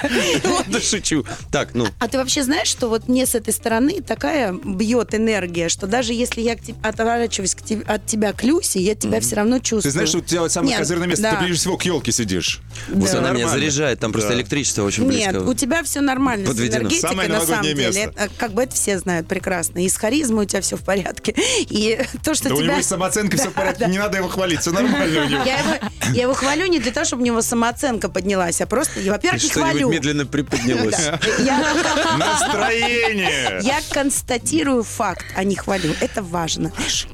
[0.44, 1.24] Ладно, шучу.
[1.50, 5.70] Так, ну, А ты вообще знаешь, что вот мне с этой стороны такая бьет энергия,
[5.70, 9.20] что даже если я к те- отворачиваюсь к те- от тебя к Люсе, я тебя
[9.22, 9.82] все равно чувствую.
[9.82, 11.36] Ты знаешь, что у тебя самое Нет, козырное место, да.
[11.36, 12.60] ты ближе всего к елке сидишь.
[12.88, 13.48] вот она меня нормально.
[13.48, 14.34] заряжает, там просто Да.
[14.36, 15.48] электричество очень Нет, близко.
[15.48, 16.76] у тебя все нормально Подведено.
[16.76, 18.04] с энергетикой, Самое на самом новогоднее деле.
[18.06, 18.20] место.
[18.24, 19.82] Это, как бы это все знают прекрасно.
[19.82, 21.34] И с харизмой у тебя все в порядке.
[21.70, 22.74] И то, что Да у тебя...
[22.74, 25.42] него самооценка все в порядке, не надо его хвалить, все нормально у него.
[25.44, 25.74] Я его,
[26.12, 29.42] я его хвалю не для того, чтобы у него самооценка поднялась, а просто, я, во-первых,
[29.42, 29.90] не хвалю.
[29.90, 30.96] медленно приподнялось.
[32.18, 33.60] Настроение!
[33.62, 35.94] я констатирую факт, а не хвалю.
[36.00, 36.72] Это важно.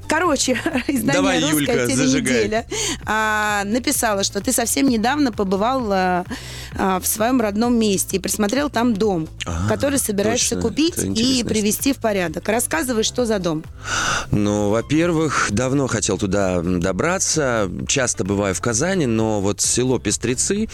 [0.09, 0.53] Короче,
[0.89, 2.67] издание Давай, «Русская Юлька, теленеделя»
[3.07, 6.25] а, написала, что ты совсем недавно побывал а,
[6.77, 9.29] а, в своем родном месте и присмотрел там дом,
[9.69, 12.49] который собираешься купить и привести в порядок.
[12.49, 13.65] Рассказывай, что за дом.
[14.31, 17.71] Ну, во-первых, давно хотел туда добраться.
[17.87, 20.69] Часто бываю в Казани, но вот село Пестрецы,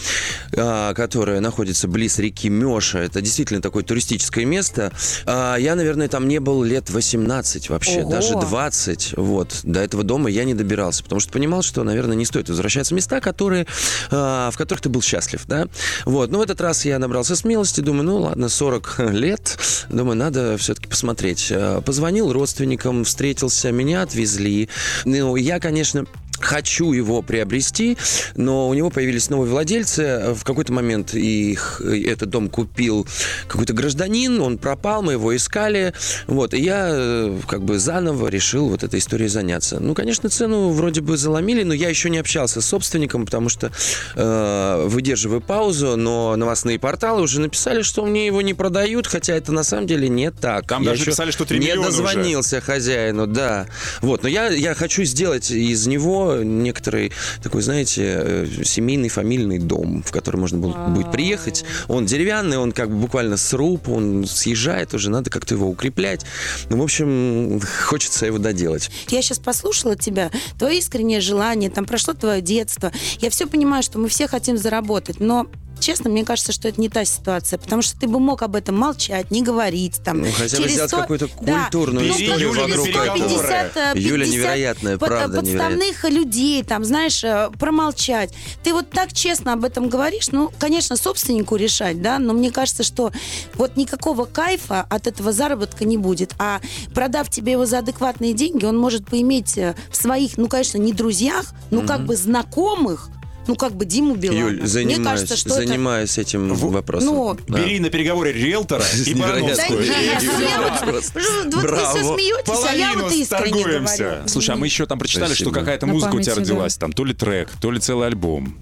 [0.55, 4.91] а, которое находится близ реки Меша, это действительно такое туристическое место.
[5.25, 8.11] А, Я, наверное, там не был лет 18 вообще, Ого.
[8.11, 9.13] даже 20.
[9.17, 9.59] Вот.
[9.63, 12.97] До этого дома я не добирался, потому что понимал, что, наверное, не стоит возвращаться в
[12.97, 13.65] места, которые,
[14.11, 15.67] а, в которых ты был счастлив, да.
[16.05, 16.31] Вот.
[16.31, 19.57] Но в этот раз я набрался смелости, думаю, ну ладно, 40 лет,
[19.89, 21.51] думаю, надо все-таки посмотреть.
[21.85, 24.69] Позвонил родственникам, встретился, меня отвезли.
[25.05, 26.05] Ну, я, конечно,
[26.39, 27.97] хочу его приобрести,
[28.35, 30.33] но у него появились новые владельцы.
[30.35, 33.07] В какой-то момент их, этот дом купил
[33.47, 35.93] какой-то гражданин, он пропал, мы его искали.
[36.27, 39.79] Вот, и я э, как бы заново решил вот этой историей заняться.
[39.79, 43.71] Ну, конечно, цену вроде бы заломили, но я еще не общался с собственником, потому что
[44.15, 49.51] э, выдерживаю паузу, но новостные порталы уже написали, что мне его не продают, хотя это
[49.51, 50.67] на самом деле не так.
[50.67, 52.65] Там я даже писали, что 3 не миллиона дозвонился уже.
[52.65, 53.67] хозяину, да.
[54.01, 57.11] Вот, но я, я хочу сделать из него некоторый
[57.43, 61.65] такой, знаете, э, семейный фамильный дом, в который можно будет, будет приехать.
[61.87, 66.25] Он деревянный, он как бы буквально сруб, он съезжает уже, надо как-то его укреплять.
[66.69, 68.91] Ну, в общем, хочется его доделать.
[69.09, 72.91] Я сейчас послушала тебя, твое искреннее желание, там прошло твое детство.
[73.19, 75.47] Я все понимаю, что мы все хотим заработать, но
[75.79, 78.77] честно, мне кажется, что это не та ситуация, потому что ты бы мог об этом
[78.77, 80.01] молчать, не говорить.
[80.03, 81.63] Там, Ну, хотя бы через сделать 100 какую-то Да.
[81.63, 86.83] культурную Ну, историю через вокруг 150, э, Юля 50 невероятная, под- правда подставных людей, там,
[86.85, 88.33] знаешь, э, промолчать.
[88.63, 92.83] Ты вот так честно об этом говоришь, ну, конечно, собственнику решать, да, но мне кажется,
[92.83, 93.11] что
[93.55, 96.33] вот никакого кайфа от этого заработка не будет.
[96.39, 96.61] А
[96.93, 100.93] продав тебе его за адекватные деньги, он может поиметь э, в своих, ну, конечно, не
[100.93, 103.09] друзьях, ну, как бы знакомых,
[103.49, 104.37] ну, как бы Диму Билана.
[104.37, 105.67] Юль, Мне занимаюсь, кажется, что это...
[105.67, 107.07] занимаюсь этим вопросом.
[107.07, 107.57] ну, Да.
[107.57, 109.79] Бери на переговоры риэлтора и Барановскую.
[109.79, 111.89] вот- вы Браво.
[111.89, 114.27] все смеетесь, а я вот искренне говорю.
[114.27, 116.77] Слушай, а мы еще там прочитали, что какая-то музыка у тебя родилась.
[116.77, 118.55] Там то ли трек, то ли целый альбом.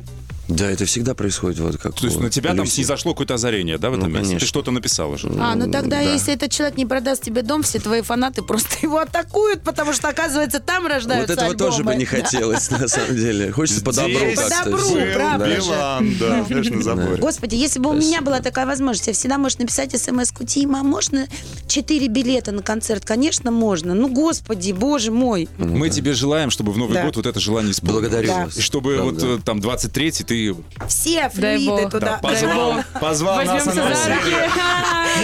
[0.48, 2.76] Да, это всегда происходит вот как То есть на тебя там Люси.
[2.76, 4.40] снизошло какое-то озарение, да, в этом Ну, месте?
[4.40, 5.28] Ты что-то написал уже.
[5.40, 6.02] А, ну тогда, Да.
[6.02, 10.08] если этот человек не продаст тебе дом, все твои фанаты просто его атакуют, потому что,
[10.10, 11.96] оказывается, там Вот рождаются этого тоже бы альбомы.
[11.98, 13.52] не хотелось, на самом деле.
[13.52, 14.20] Хочется по добру.
[14.36, 14.80] По добру,
[15.14, 15.48] правда.
[15.56, 17.18] Билан, да, знаешь, на заборе.
[17.18, 20.84] Господи, если бы у меня была такая возможность, я всегда можешь написать смс-ку, Тима, а
[20.84, 21.28] можно
[21.68, 23.04] 4 билета на концерт?
[23.06, 23.94] Конечно, можно.
[23.96, 25.50] Ну, господи, боже мой.
[25.58, 28.02] Мы тебе желаем, чтобы в Новый год вот это желание исполнилось.
[28.04, 28.46] Благодарю Да.
[28.46, 28.58] вас.
[28.58, 30.37] И чтобы вот э, там 23-й ты
[30.88, 31.92] Все Дай флюиды бог.
[31.92, 32.00] туда.
[32.00, 34.10] да, позвал, позвал нас Возьмемся на за.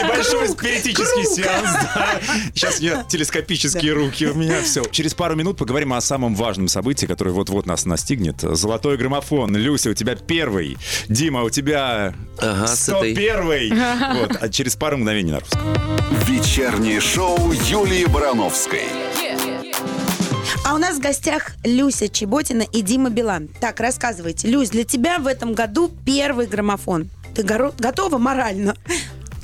[0.04, 1.70] Небольшой спиритический сеанс.
[1.96, 2.20] да.
[2.56, 4.62] Сейчас я телескопические руки у меня.
[4.64, 4.84] Все.
[4.92, 8.38] Через пару минут поговорим о самом важном событии, которое вот-вот нас настигнет.
[8.42, 9.56] Золотой граммофон.
[9.56, 10.78] Люся, у тебя первый.
[11.10, 13.76] Дима, у тебя Ага, с этой- 101.
[14.20, 14.38] Вот.
[14.42, 15.62] А через пару мгновений на русском.
[16.28, 18.84] Вечернее шоу Юлии Барановской.
[20.66, 23.50] А у нас в гостях Люся Чеботина и Дима Билан.
[23.60, 24.48] Так, рассказывайте.
[24.48, 27.10] Люсь, для тебя в этом году первый граммофон.
[27.36, 28.76] Ты горо- готова морально?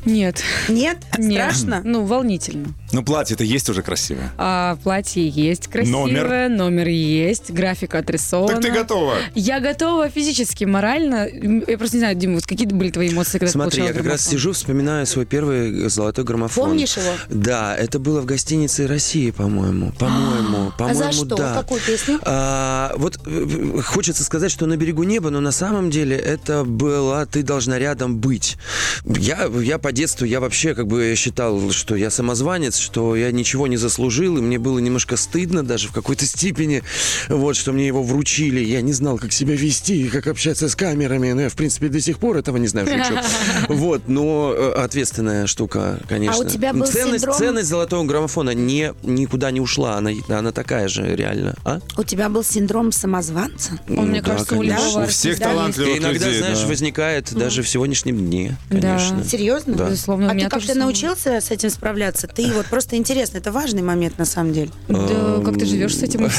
[0.06, 0.42] Нет.
[0.70, 0.98] Нет?
[1.18, 1.32] Нет.
[1.34, 1.82] Страшно?
[1.84, 2.70] Ну, волнительно.
[2.92, 4.32] Ну, платье-то есть уже красивое.
[4.38, 6.50] А платье есть красивое, Номер?
[6.50, 8.54] номер есть, графика отрисована.
[8.54, 9.16] Так ты готова.
[9.36, 11.28] Я готова физически, морально.
[11.28, 13.98] Я просто не знаю, Дима, вот какие были твои эмоции, когда Смотри, ты я как
[13.98, 14.32] раз граммофон?
[14.32, 16.70] сижу, вспоминаю свой первый золотой граммофон.
[16.70, 17.12] Помнишь его?
[17.30, 19.92] Да, это было в гостинице России, по-моему.
[20.00, 21.36] По-моему, по-моему, за что?
[21.36, 21.54] да.
[21.54, 22.20] Какую песню?
[22.24, 27.26] А, вот э, хочется сказать, что на берегу неба, но на самом деле это была
[27.26, 28.58] «Ты должна рядом быть».
[29.06, 33.68] Я, я по детству, я вообще как бы считал, что я самозванец, что я ничего
[33.68, 36.84] не заслужил, и мне было немножко стыдно даже в какой-то степени,
[37.28, 38.60] вот, что мне его вручили.
[38.62, 41.32] Я не знал, как себя вести, как общаться с камерами.
[41.34, 43.20] Ну, я, в принципе, до сих пор этого не знаю, шучу.
[43.70, 46.44] Вот, но э, ответственная штука, конечно.
[46.44, 50.52] А у тебя был ценность, синдром- ценность золотого граммофона не, никуда не ушла, она, она
[50.52, 51.56] такая же реально.
[51.66, 51.80] А?
[51.98, 53.74] У тебя был синдром самозванца?
[53.90, 54.86] Он, Ну мне да, кажется, у конечно.
[54.86, 56.68] любого У всех талантливых И иногда, людей, знаешь, да.
[56.68, 58.82] возникает даже в сегодняшем дне, Да.
[58.82, 59.24] конечно.
[59.24, 59.76] Серьезно?
[59.76, 59.90] Да.
[59.90, 62.28] Безусловно, у А меня ты как-то научился с этим справляться?
[62.28, 64.72] Ты вот просто интересно, это важный момент на самом деле.
[64.88, 66.20] Да, как ты живешь с этим?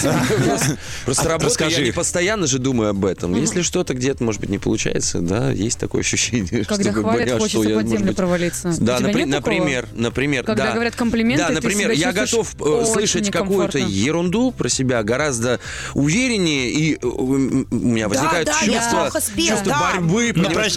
[1.04, 1.80] Просто работа, расскажи.
[1.80, 3.34] я не постоянно же думаю об этом.
[3.34, 7.68] Если что-то где-то, может быть, не получается, да, есть такое ощущение, Когда что хвалят, хочется
[7.68, 8.74] я, под землю провалиться.
[8.80, 10.72] Да, например, например, Когда да.
[10.72, 15.60] говорят комплименты, Да, например, я готов э, слышать какую-то ерунду про себя гораздо
[15.94, 19.10] увереннее, и э, у меня возникает чувство,
[19.64, 20.32] борьбы.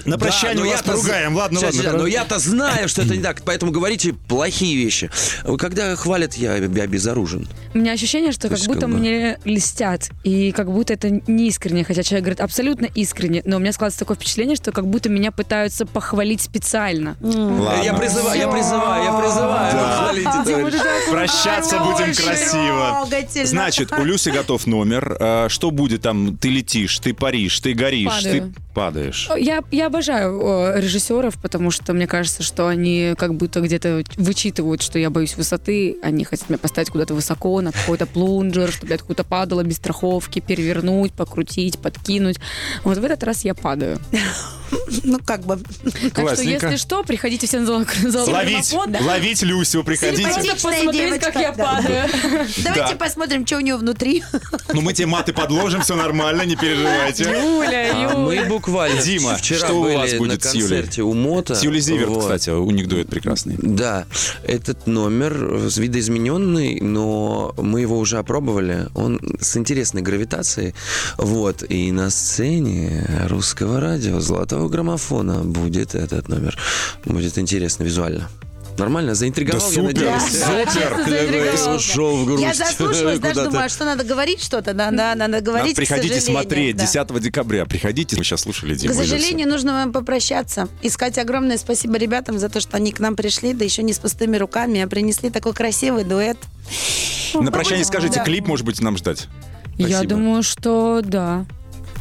[0.05, 1.35] На прощание вас я-то поругаем.
[1.35, 5.09] Ладно, ладно, Но я-то знаю, что это не так, поэтому говорите плохие вещи.
[5.57, 7.47] Когда хвалят, я я безоружен.
[7.73, 10.93] У меня ощущение, что То как есть, будто как бы- мне льстят, и как будто
[10.93, 14.71] это не искренне, хотя человек говорит абсолютно искренне, но у меня складывается такое впечатление, что
[14.71, 17.17] как будто меня пытаются похвалить специально.
[17.21, 17.81] Ладно.
[17.83, 19.73] Я призываю, я призываю, я призываю.
[20.45, 21.09] Товарищи.
[21.11, 23.07] Прощаться будем красиво.
[23.45, 25.17] Значит, у Люси готов номер.
[25.19, 26.37] А, Что будет там?
[26.37, 28.41] Ты летишь, ты паришь, ты горишь, Падаю.
[28.53, 29.29] ты падаешь.
[29.37, 34.99] Я, я обожаю режиссеров, потому что мне кажется, что они как будто где-то вычитывают, что
[34.99, 39.23] я боюсь высоты, они хотят меня поставить куда-то высоко, на какой-то плунжер, чтобы я откуда-то
[39.23, 42.39] падала без страховки, перевернуть, покрутить, подкинуть.
[42.83, 43.99] Вот в этот раз я падаю.
[45.03, 45.59] Ну, как бы...
[46.13, 50.29] Так что, если что, приходите все на золотой Ловить, ловить Люсю, приходите.
[50.61, 51.63] Посмотреть, как я Да.
[51.75, 52.09] падаю.
[52.63, 54.23] Давайте посмотрим, что у нее внутри.
[54.73, 57.23] Ну, мы тебе маты подложим, все нормально, не переживайте.
[57.23, 58.17] Юля, А Юля.
[58.17, 60.69] мы буквально Дима, вчера что у вас будет на с Юлей?
[60.69, 61.55] концерте у Мота.
[61.55, 63.55] С Юлей Зиверт, кстати, у них дуэт прекрасный.
[63.59, 64.05] Да,
[64.45, 65.33] этот номер
[65.77, 68.87] видоизмененный, но мы его уже опробовали.
[68.95, 70.73] Он с интересной гравитацией.
[71.17, 71.63] Вот.
[71.69, 76.57] И на сцене русского радио золотого граммофона будет этот номер.
[77.05, 78.29] Будет интересно визуально.
[78.77, 79.13] Нормально?
[79.13, 80.31] Заинтриговал, Да я супер, надеюсь.
[80.31, 81.05] супер.
[81.07, 81.75] Заинтриговал.
[81.75, 82.43] Ушел в грусть.
[82.43, 84.73] Я заслушалась, даже думаю, а что надо говорить что-то?
[84.73, 86.85] Да, да, надо Надо говорить, приходите смотреть да.
[86.85, 87.65] 10 декабря.
[87.65, 90.67] Приходите, вы сейчас слушали Диму К сожалению, нужно вам попрощаться.
[90.81, 93.93] И сказать огромное спасибо ребятам за то, что они к нам пришли, да еще не
[93.93, 96.37] с пустыми руками, а принесли такой красивый дуэт.
[97.33, 99.27] На прощание скажите, клип, может быть, нам ждать?
[99.77, 101.45] Я думаю, что да.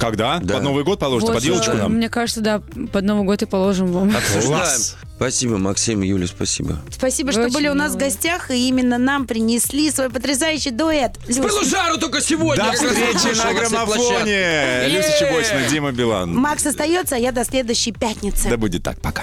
[0.02, 0.40] Когда?
[0.42, 0.54] Да.
[0.54, 1.94] Под Новый год положите, Вот, под елочку нам?
[1.94, 2.60] Мне кажется, да,
[2.92, 4.14] под Новый год и положим вам.
[4.16, 4.80] Обсуждаем.
[5.14, 6.80] Спасибо, Максим и Юля, спасибо.
[6.90, 8.10] Спасибо, Вы что были у нас в милые.
[8.10, 11.12] гостях, и именно нам принесли свой потрясающий дуэт.
[11.28, 12.64] Люсь, жару только сегодня.
[12.64, 14.88] До встречи на граммофоне!
[14.88, 16.34] Люся Чебочина, Дима Билан.
[16.34, 18.48] Макс остается, а я до следующей пятницы.
[18.48, 19.22] Да будет так, пока.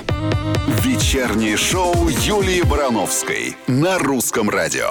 [0.84, 4.90] Вечернее шоу Юлии Барановской на русском радио.